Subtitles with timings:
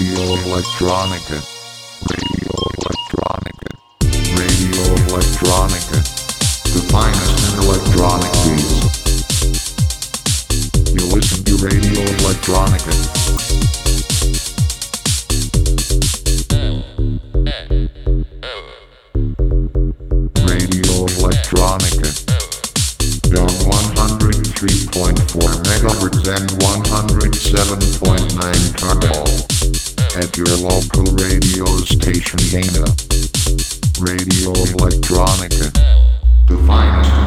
[0.00, 1.36] Radio Electronica.
[2.08, 3.68] Radio Electronica.
[4.34, 6.00] Radio Electronica.
[6.72, 8.80] The finest in electronic beats.
[10.94, 12.92] You listen to Radio Electronica.
[20.46, 22.08] Radio Electronica.
[23.36, 23.52] On
[24.08, 27.68] 103.4 megahertz and 107.9 Carmel.
[27.70, 27.89] At your
[30.60, 32.84] local radio station Dana.
[33.98, 35.72] Radio Electronica.
[36.48, 37.19] The finest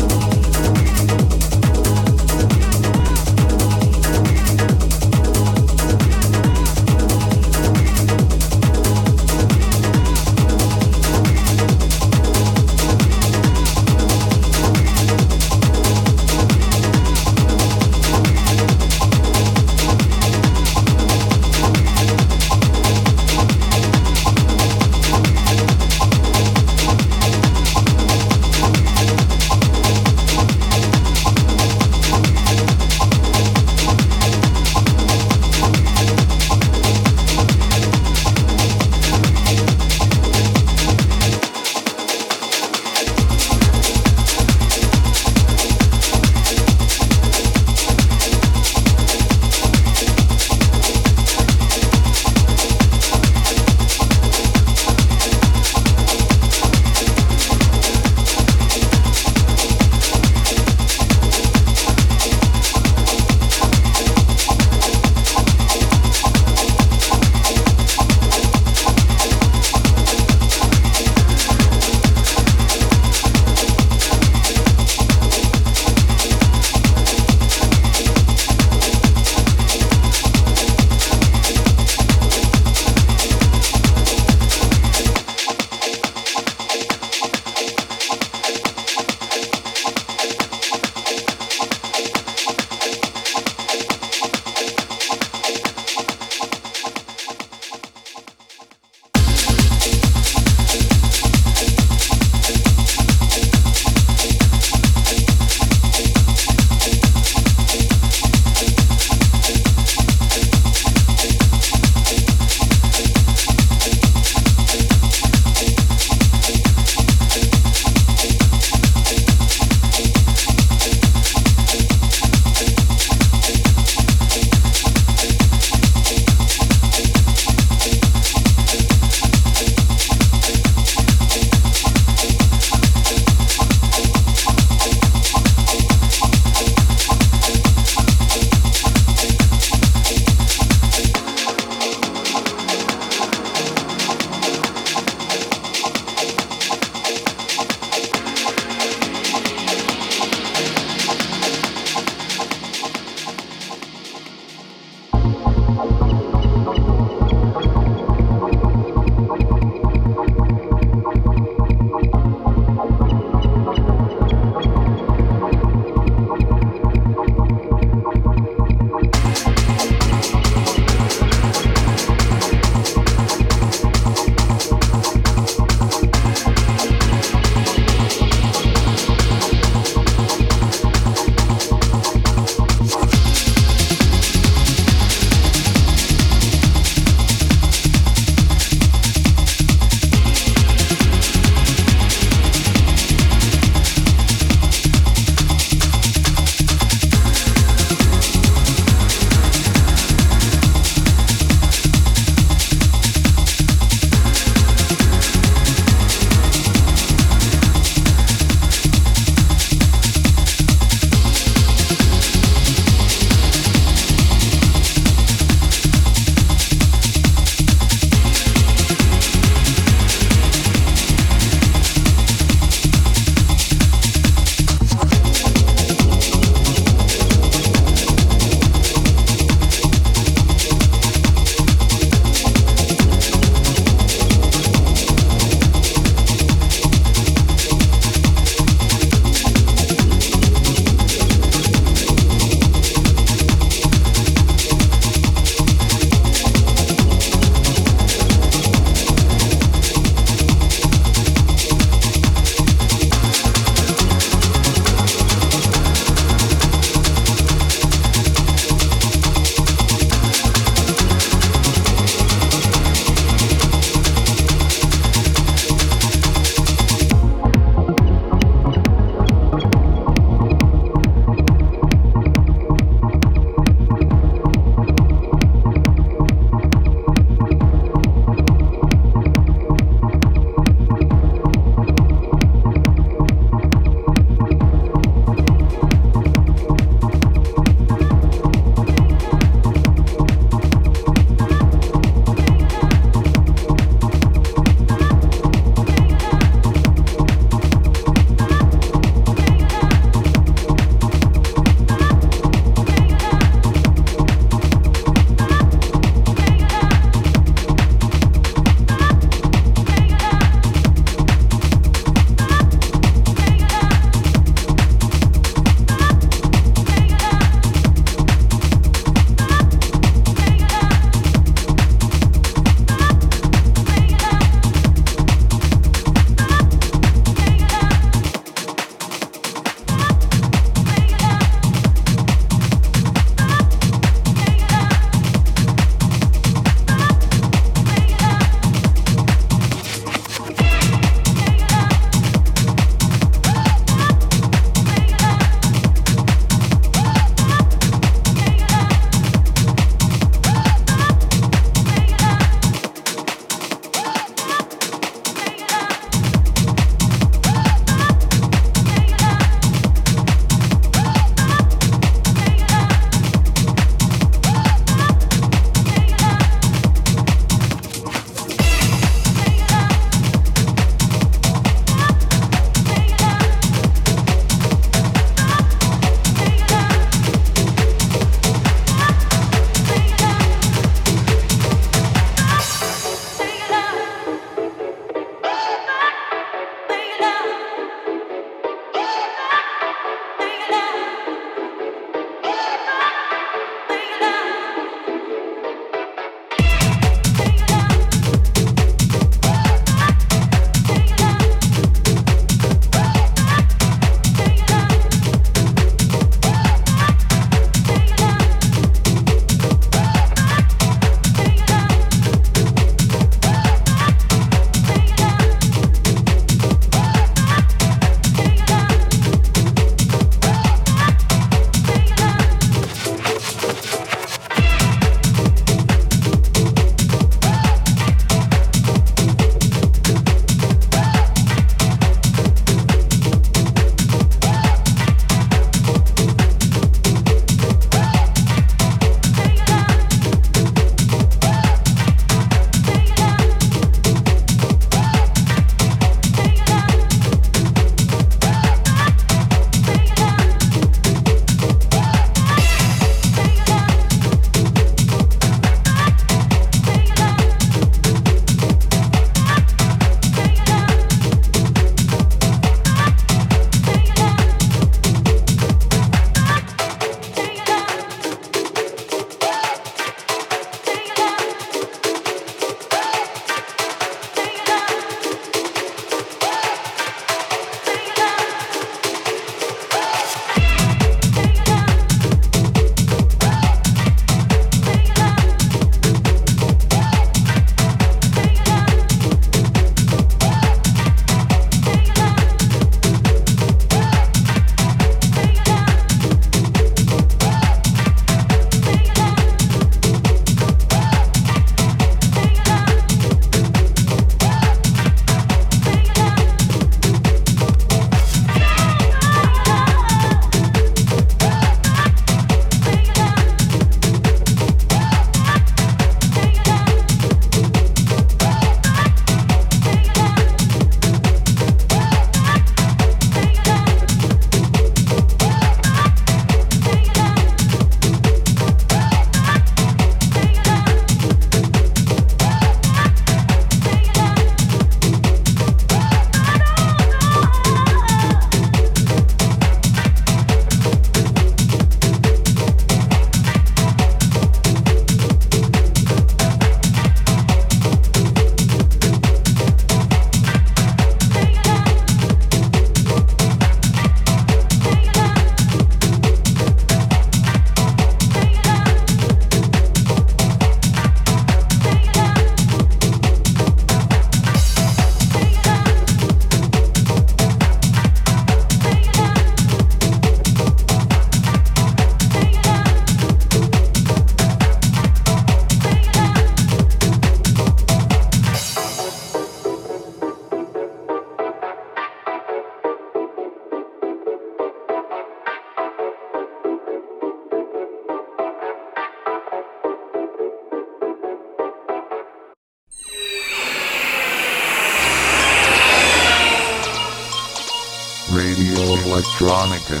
[599.34, 600.00] Electronica.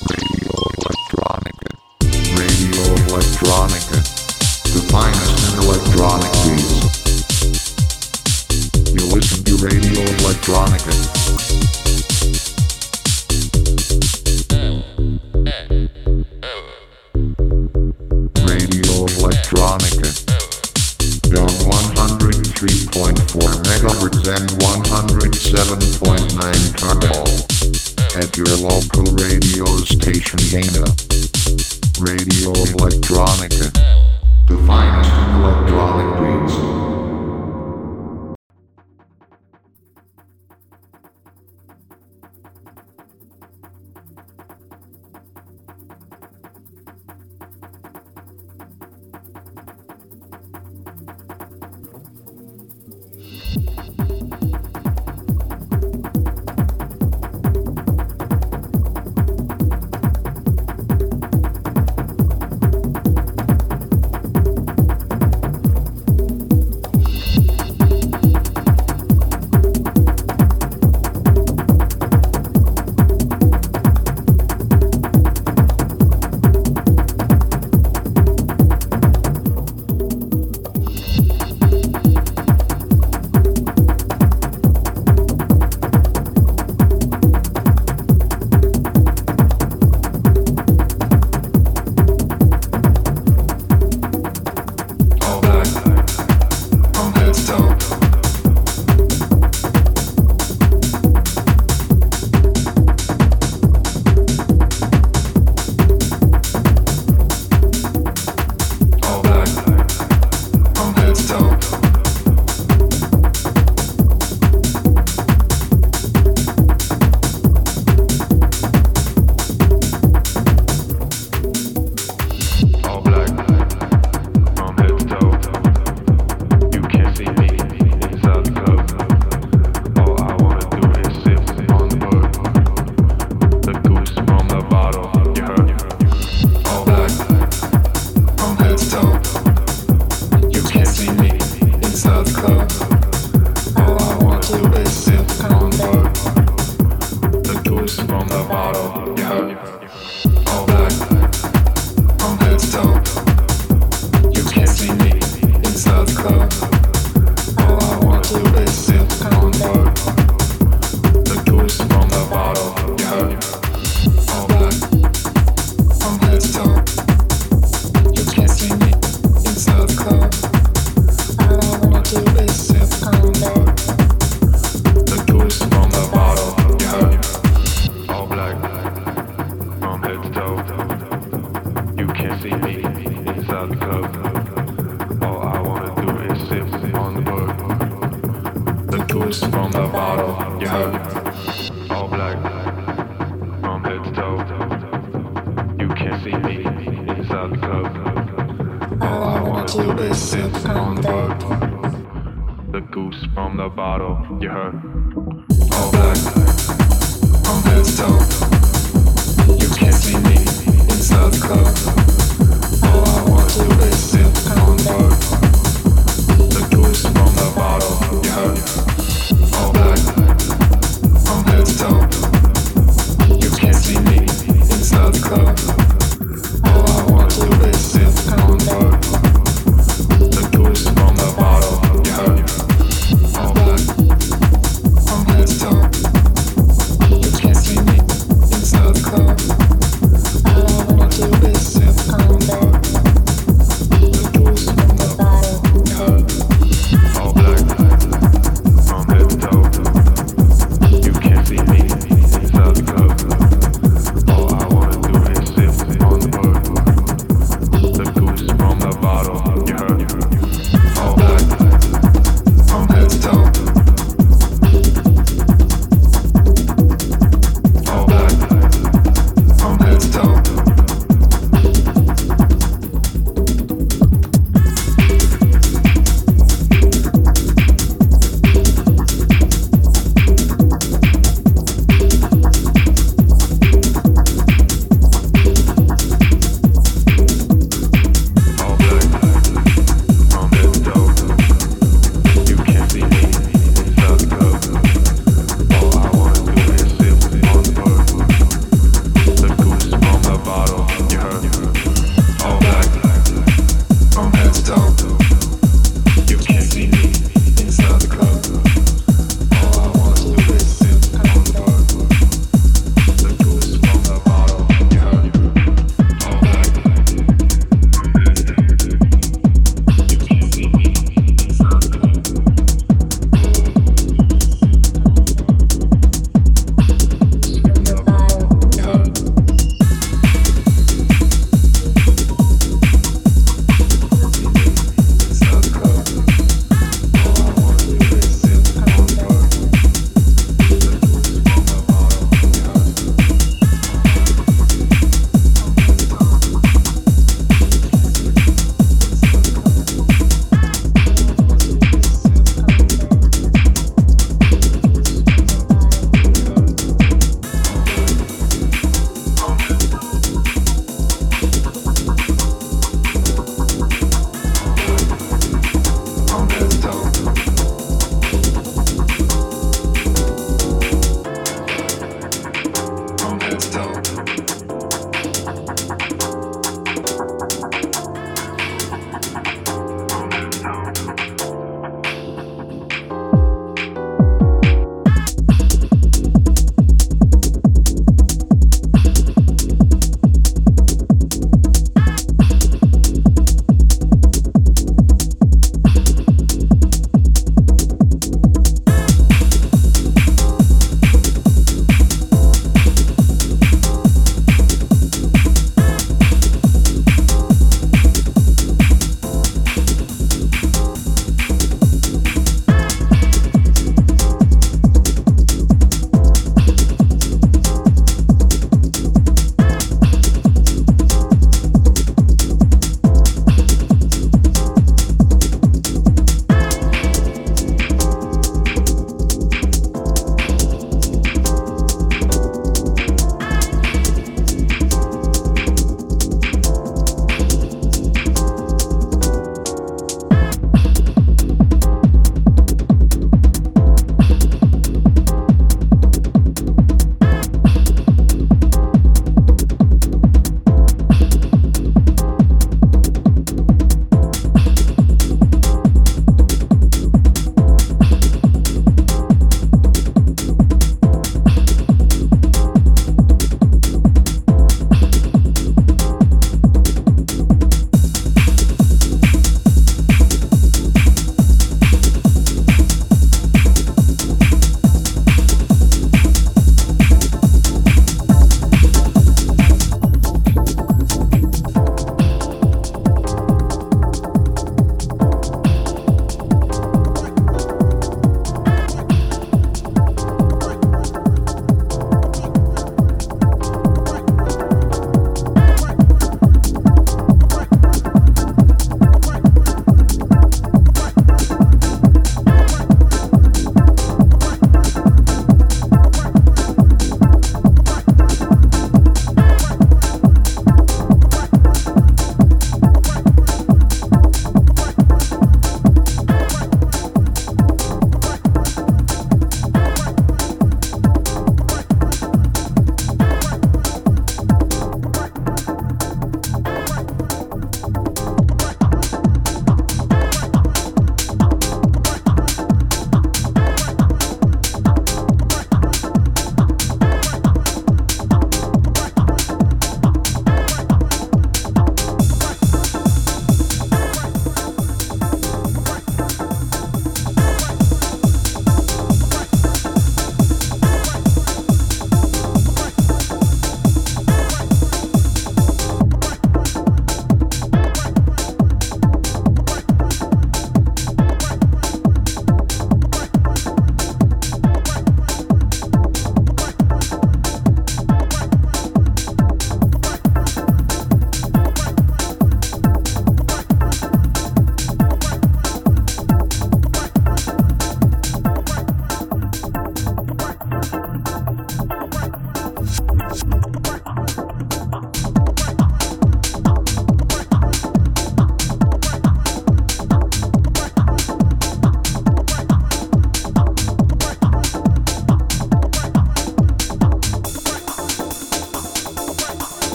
[0.00, 0.43] Radio
[30.54, 30.93] Dana.